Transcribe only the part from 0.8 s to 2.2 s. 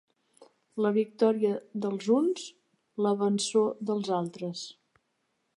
La victòria dels